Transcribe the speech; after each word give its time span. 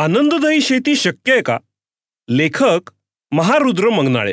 आनंददायी 0.00 0.60
शेती 0.60 0.94
शक्य 0.94 1.32
आहे 1.32 1.42
का? 1.42 1.58
लेखक 2.28 2.90
महारुद्र 3.32 3.88
मंगनाळे. 3.88 4.32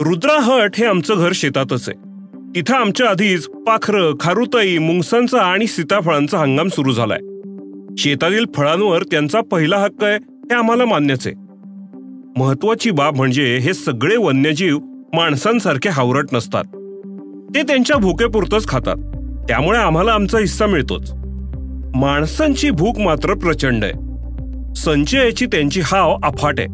रुद्रा 0.00 0.40
हट 0.40 0.76
हे 0.76 0.86
आमचं 0.86 1.14
घर 1.16 1.32
शेतातच 1.34 1.88
आहे. 1.88 1.98
तिथं 2.54 2.74
आमच्या 2.74 3.08
आधीच 3.10 3.46
पाखरं 3.46 4.14
खारुताई 4.20 4.78
मुंगसांचा 4.78 5.38
आणि 5.38 5.66
सीताफळांचा 5.66 6.38
हंगाम 6.38 6.68
सुरू 6.68 6.92
झालाय. 6.92 7.18
शेतातील 7.98 8.44
फळांवर 8.54 9.02
त्यांचा 9.02 9.40
पहिला 9.40 9.78
हक्क 9.78 10.04
आहे 10.04 10.16
हे 10.16 10.54
आम्हाला 10.54 10.84
मान्यच 10.84 11.26
आहे. 11.26 11.36
महत्वाची 12.36 12.90
बाब 12.90 13.16
म्हणजे 13.16 13.58
हे 13.58 13.74
सगळे 13.74 14.16
वन्यजीव 14.16 14.78
माणसांसारखे 15.12 15.88
हावरट 15.88 16.26
नसतात. 16.32 16.64
ते 17.54 17.62
त्यांच्या 17.62 17.96
भूकेपुरतच 17.96 18.68
खातात. 18.68 18.96
त्यामुळे 19.48 19.78
आम्हाला 19.78 20.12
आमचा 20.12 20.38
हिस्सा 20.38 20.66
मिळतोच. 20.66 21.12
माणसांची 21.94 22.70
भूक 22.70 22.98
मात्र 22.98 23.34
प्रचंड 23.34 23.84
आहे. 23.84 24.05
संचयाची 24.86 25.46
त्यांची 25.46 25.80
हाव 25.84 26.16
अफाट 26.22 26.54
आहे. 26.58 26.68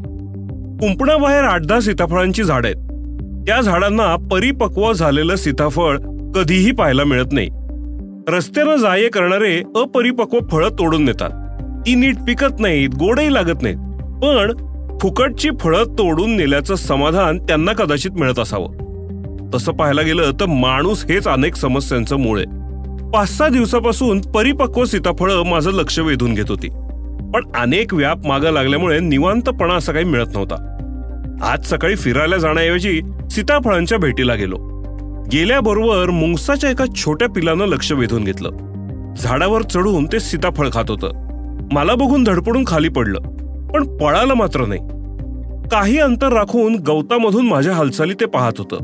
कुंपणाबाहेर 0.78 1.44
आठ 1.44 1.60
दहा 1.60 1.80
सीताफळांची 1.80 2.42
झाड 2.42 2.66
आहेत. 2.66 2.76
त्या 3.46 3.60
झाडांना 3.60 4.16
परिपक्व 4.16 4.92
झालेलं 4.92 5.36
सीताफळ 5.36 5.98
कधीही 6.34 6.72
पाहायला 6.72 7.04
मिळत 7.04 7.32
नाही. 7.32 7.48
रस्त्यानं 8.28 8.76
जाये 8.76 9.08
करणारे 9.08 9.62
अपरिपक्व 9.76 10.38
फळं 10.50 10.68
तोडून 10.68 11.04
नेतात. 11.04 11.30
ती 11.86 11.94
नीट 11.94 12.16
पिकत 12.26 12.60
नाहीत 12.60 12.88
गोडही 12.88 13.34
लागत 13.34 13.62
नाहीत. 13.62 13.76
पण 14.02 14.52
फुकटची 15.00 15.50
फळं 15.60 15.84
तोडून 15.84 16.36
नेल्याचं 16.36 16.74
समाधान 16.74 17.38
त्यांना 17.38 17.72
कदाचित 17.72 18.10
मिळत 18.10 18.38
असावं. 18.38 18.68
तसं 19.54 19.72
पाहायला 19.72 20.02
गेलं 20.02 20.30
तर 20.40 20.46
माणूस 20.46 21.04
हेच 21.04 21.28
अनेक 21.28 21.54
समस्यांचं 21.54 22.16
मूळ 22.16 22.38
आहे. 22.38 22.46
पाच 23.10 23.38
सहा 23.38 23.48
दिवसापासून 23.48 24.20
परिपक्व 24.20 24.84
सीताफळं 24.84 25.42
माझं 25.42 25.70
लक्ष 25.70 25.98
वेधून 25.98 26.34
घेत 26.34 26.44
होती. 26.48 26.68
पण 27.34 27.44
अनेक 27.54 27.94
व्याप 27.94 28.26
मागं 28.26 28.50
लागल्यामुळे 28.50 29.00
निवांतपणा 29.00 29.74
असा 29.74 29.92
काही 29.92 30.04
मिळत 30.04 30.26
नव्हता. 30.34 30.68
आज 31.42 31.64
सकाळी 31.66 31.96
फिरायला 31.96 32.36
जाण्याऐवजी 32.36 33.00
सीताफळांच्या 33.30 33.98
भेटीला 33.98 34.34
गेलो. 34.34 34.56
गेल्याबरोबर 35.32 36.10
मुंगसाच्या 36.10 36.70
एका 36.70 36.84
छोट्या 36.96 37.28
पिलानं 37.28 37.66
लक्ष 37.66 37.92
वेधून 37.92 38.24
घेतलं. 38.24 38.50
झाडावर 39.18 39.62
चढून 39.62 40.06
ते 40.06 40.20
सीताफळ 40.20 40.68
खात 40.72 40.84
होतं. 40.88 41.10
मला 41.72 41.94
बघून 41.94 42.24
धडपडून 42.24 42.64
खाली 42.66 42.88
पडलं 42.88 43.18
पण 43.68 43.96
पळालं 43.96 44.34
मात्र 44.34 44.64
नाही. 44.64 44.80
काही 45.68 45.98
अंतर 45.98 46.32
राखून 46.32 46.76
गवतामधून 46.76 47.46
माझ्या 47.46 47.74
हालचाली 47.74 48.14
ते 48.14 48.26
पाहत 48.26 48.52
होतं. 48.58 48.76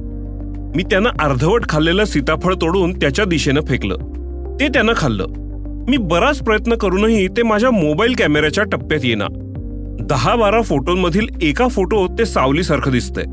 मी 0.76 0.82
त्यानं 0.82 1.10
अर्धवट 1.20 1.69
खाल्लेलं 1.69 2.04
सीताफळ 2.04 2.54
तोडून 2.54 2.92
त्याच्या 2.92 3.24
दिशेनं 3.24 3.60
फेकलं. 3.60 3.96
ते 4.60 4.69
त्यानं 4.69 4.92
खाल्लं. 4.96 5.24
मी 5.89 5.97
बराच 5.97 6.42
प्रयत्न 6.42 6.75
करूनही 6.75 7.28
ते 7.28 7.42
माझ्या 7.42 7.70
मोबाईल 7.70 8.14
कॅमेऱ्याच्या 8.19 8.64
टप्प्यात 8.64 9.00
येना 9.05 9.27
दहा 10.00 10.34
बारा 10.34 10.62
फोटोंमधील 10.62 11.26
एका 11.43 11.69
फोटो 11.69 12.06
ते 12.19 12.25
सावलीसारखं 12.25 12.91
दिसतंय. 12.91 13.25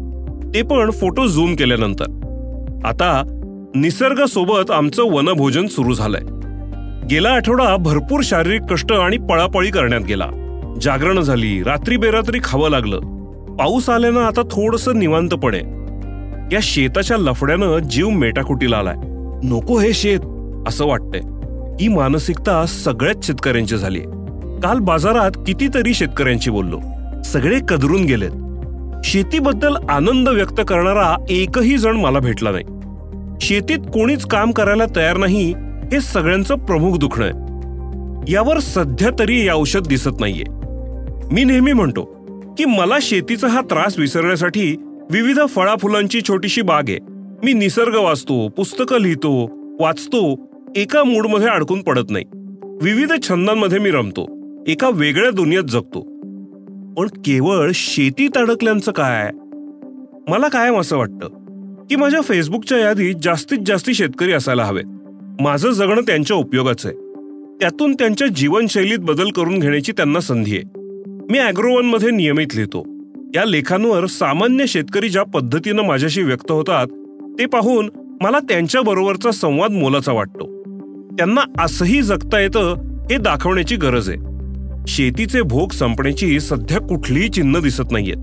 ते 0.53 0.61
पण 0.61 0.91
फोटो 0.91 1.27
झूम 1.27 1.55
केल्यानंतर. 1.55 2.05
आता 2.85 3.23
निसर्गासोबत 3.75 4.71
आमचं 4.71 5.03
वनभोजन 5.03 5.67
सुरू 5.67 5.93
झालंय. 5.93 6.21
गेला 7.07 7.29
आठवडा 7.29 7.75
भरपूर 7.75 8.19
शारीरिक 8.23 8.61
कष्ट 8.61 8.93
आणि 8.93 9.17
पळापळी 9.17 9.69
करण्यात 9.69 10.01
गेला. 10.01 10.27
जागरण 10.81 11.19
झाली 11.19 11.63
रात्री 11.63 11.97
बेरात्री 11.97 12.39
खावं 12.43 12.69
लागलं. 12.69 12.99
पाऊस 13.55 13.89
आल्यानं 13.89 14.19
आता 14.19 14.41
थोडस 14.41 14.89
निवांतपणे. 14.89 15.59
या 16.55 16.59
शेताच्या 16.61 17.17
लफड्यानं 17.17 17.77
जीव 17.79 18.09
मेटाकुटीला 18.09 18.77
आलाय. 18.77 18.95
नको 19.43 19.79
हे 19.79 19.93
शेत 19.93 20.19
असं 20.67 20.85
वाटतंय. 20.85 21.34
ही 21.81 21.87
मानसिकता 21.87 22.65
सगळ्याच 22.65 23.27
शेतकऱ्यांची 23.27 23.77
झाली. 23.77 23.99
काल 24.63 24.79
बाजारात 24.79 25.31
कितीतरी 25.47 25.93
शेतकऱ्यांशी 25.93 26.51
बोललो. 26.51 26.79
सगळे 27.23 27.59
कदरून 27.69 28.03
गेलेत. 28.03 28.29
शेतीबद्दल 29.03 29.75
आनंद 29.89 30.29
व्यक्त 30.29 30.61
करणारा 30.67 31.25
एकही 31.29 31.77
जण 31.77 31.97
मला 31.97 32.19
भेटला 32.19 32.51
नाही. 32.51 32.63
शेतीत 33.41 33.77
कोणीच 33.77 34.25
काम 34.25 34.51
करायला 34.51 34.83
तयार 34.95 35.17
नाही 35.17 35.53
हे 35.91 36.01
सगळ्यांचं 36.01 36.55
प्रमुख 36.55 36.97
दुखणं 36.97 37.25
आहे. 37.25 37.45
यावर 38.33 38.59
सध्या 38.59 39.09
तरी 39.19 39.41
हे 39.41 39.49
औषध 39.49 39.87
दिसत 39.87 40.19
नाहीये. 40.19 40.43
मी 41.31 41.43
नेहमी 41.43 41.73
म्हणतो 41.73 42.03
की 42.57 42.65
मला 42.65 42.95
शेतीचा 43.01 43.47
हा 43.47 43.61
त्रास 43.61 43.99
विसरण्यासाठी 43.99 44.75
विविध 45.11 45.39
फळा 45.49 45.75
फुलांची 45.75 46.21
छोटीशी 46.21 46.61
बाग 46.61 46.83
आहे. 46.89 46.97
मी 47.43 47.53
निसर्ग 47.53 47.95
वाचतो 47.95 48.47
पुस्तकं 48.47 49.01
लिहितो 49.01 49.49
वाचतो 49.79 50.44
एका 50.75 51.03
मूडमध्ये 51.03 51.47
अडकून 51.47 51.81
पडत 51.81 52.09
नाही. 52.09 52.25
विविध 52.81 53.11
छंदांमध्ये 53.23 53.79
मी 53.79 53.91
रमतो. 53.91 54.25
एका 54.67 54.89
वेगळ्या 54.93 55.31
दुनियेत 55.31 55.63
जगतो. 55.63 56.01
पण 56.93 57.07
केवळ 57.07 57.71
शेतीत 57.73 58.37
अडकल्यांचं 58.37 58.91
काय? 58.91 59.31
मला 60.27 60.47
कायम 60.47 60.79
असं 60.79 60.97
वाटतं 60.97 61.27
की 61.89 61.95
माझ्या 61.95 62.21
फेसबुकच्या 62.21 62.77
यादीत 62.77 63.15
जास्तीत 63.23 63.57
जास्त 63.65 63.89
शेतकरी 63.89 64.31
असायला 64.31 64.63
हवेत. 64.63 64.83
माझं 65.41 65.71
जगणं 65.71 66.01
त्यांच्या 66.01 66.37
उपयोगाचं 66.37 66.89
आहे. 66.89 66.97
त्यातून 67.59 67.93
त्यांच्या 67.93 68.27
जीवनशैलीत 68.27 68.99
बदल 68.99 69.29
करून 69.29 69.59
घेण्याची 69.59 69.91
त्यांना 69.91 70.19
संधी 70.19 70.57
आहे. 70.57 70.79
मी 71.31 71.37
अॅग्रोवनमध्ये 71.37 72.11
नियमित 72.11 72.55
लिहितो. 72.55 72.85
या 73.35 73.45
लेखांवर 73.45 74.05
सामान्य 74.05 74.65
शेतकरी 74.65 75.09
ज्या 75.09 75.23
पद्धतीनं 75.23 75.83
माझ्याशी 75.83 76.21
व्यक्त 76.21 76.51
होतात 76.51 76.87
ते 77.39 77.45
पाहून 77.45 77.89
मला 78.21 78.39
त्यांच्याबरोबरचा 78.39 79.31
संवाद 79.31 79.71
मोलाचा 79.71 80.11
वाटतो. 80.11 80.54
त्यांना 81.17 81.63
असंही 81.63 82.01
जगता 82.01 82.39
येतं 82.39 82.75
हे 83.11 83.17
दाखवण्याची 83.17 83.75
गरज 83.75 84.09
आहे. 84.09 84.17
शेतीचे 84.87 85.41
भोग 85.41 85.71
संपण्याची 85.71 86.39
सध्या 86.39 86.79
कुठलीही 86.79 87.29
चिन्ह 87.29 87.59
दिसत 87.59 87.91
नाहीयेत. 87.91 88.17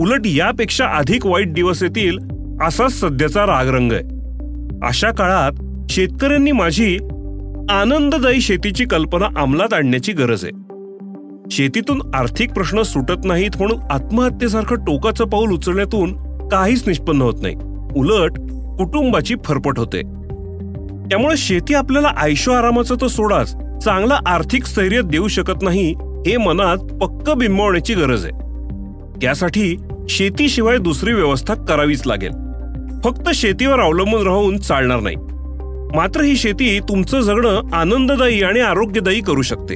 उलट 0.00 0.26
यापेक्षा 0.26 0.86
अधिक 0.86 1.26
वाईट 1.26 1.54
दिवस 1.54 1.82
येतील 1.82 2.18
असाच 2.62 2.92
सध्याचा 2.92 3.42
रागरंग 3.42 3.92
आहे. 3.92 4.02
अशा 4.86 5.10
काळात 5.10 5.52
शेतकऱ्यांनी 5.90 6.52
माझी 6.52 6.96
आनंददायी 7.70 8.40
शेतीची 8.40 8.84
कल्पना 8.84 9.40
अंमलात 9.40 9.74
आणण्याची 9.74 10.12
गरज 10.12 10.44
आहे. 10.44 10.52
शेतीतून 11.50 12.02
आर्थिक 12.14 12.52
प्रश्न 12.52 12.82
सुटत 12.82 13.24
नाहीत 13.24 13.50
म्हणून 13.58 13.78
आत्महत्येसारखं 13.90 14.76
टोकाचं 14.76 15.24
पाऊल 15.24 15.50
उचलण्यातून 15.50 16.12
काहीच 16.48 16.84
निष्पन्न 16.86 17.22
होत 17.22 17.34
नाही. 17.42 17.54
उलट 17.96 18.32
कुटुंबाची 18.78 19.34
फरफट 19.44 19.78
होते. 19.78 20.19
त्यामुळे 21.10 21.36
शेती 21.36 21.74
आपल्याला 21.74 22.08
आयुष्य 22.16 22.52
आरामाचं 22.52 22.94
तर 22.94 23.06
सोडाच. 23.06 23.54
चांगला 23.84 24.18
आर्थिक 24.26 24.64
स्थैर्य 24.64 25.00
देऊ 25.02 25.28
शकत 25.28 25.62
नाही 25.62 25.94
हे 25.98 26.36
मनात 26.36 26.76
पक्क 26.76 27.30
बिंबवण्याची 27.30 27.94
गरज 27.94 28.24
आहे. 28.24 28.32
त्यासाठी 29.22 29.76
शेतीशिवाय 30.08 30.78
दुसरी 30.78 31.12
व्यवस्था 31.12 31.54
करावीच 31.54 32.06
लागेल. 32.06 32.30
फक्त 33.04 33.30
शेतीवर 33.34 33.80
अवलंबून 33.80 34.22
राहून 34.22 34.58
चालणार 34.58 35.00
नाही. 35.00 35.16
मात्र 35.96 36.20
ही 36.20 36.36
शेती 36.36 36.80
तुमचं 36.80 37.20
जगणं 37.20 37.62
आनंददायी 37.72 38.42
आणि 38.42 38.60
आरोग्यदायी 38.60 39.20
करू 39.20 39.42
शकते. 39.42 39.74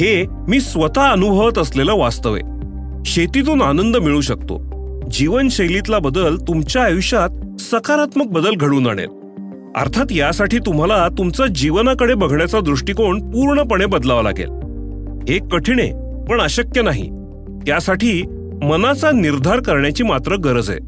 हे 0.00 0.26
मी 0.48 0.60
स्वतः 0.60 1.02
अनुभवत 1.02 1.58
असलेलं 1.58 1.94
वास्तव 1.94 2.34
आहे. 2.34 2.42
शेतीतून 3.04 3.62
आनंद 3.62 3.96
मिळू 3.96 4.20
शकतो. 4.20 4.62
जीवनशैलीतला 5.10 5.98
बदल 5.98 6.36
तुमच्या 6.36 6.82
आयुष्यात 6.82 7.60
सकारात्मक 7.60 8.26
बदल 8.26 8.54
घडवून 8.54 8.86
आणेल. 8.86 9.21
अर्थात 9.76 10.06
यासाठी 10.10 10.58
तुम्हाला 10.58 11.08
तुमचा 11.08 11.46
जीवनाकडे 11.46 12.14
बघण्याचा 12.14 12.60
दृष्टिकोन 12.60 13.30
पूर्णपणे 13.30 13.86
बदलावा 13.86 14.22
लागेल. 14.22 14.48
हे 15.28 15.38
कठीण 15.52 15.80
आहे 15.80 15.92
पण 16.24 16.40
अशक्य 16.40 16.82
नाही. 16.82 17.08
त्यासाठी 17.66 18.22
मनाचा 18.62 19.10
निर्धार 19.10 19.60
करण्याची 19.60 20.04
मात्र 20.04 20.36
गरज 20.36 20.70
आहे. 20.70 20.78